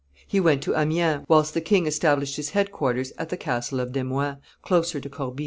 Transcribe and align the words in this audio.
He 0.25 0.39
went 0.39 0.63
to 0.63 0.73
Amiens, 0.75 1.25
whilst 1.29 1.53
the 1.53 1.61
king 1.61 1.85
established 1.85 2.35
his 2.37 2.49
headquarters 2.57 3.13
at 3.19 3.29
the 3.29 3.37
castle 3.37 3.79
of 3.79 3.91
Demuin, 3.91 4.37
closer 4.63 4.99
to 4.99 5.07
Corbie. 5.09 5.39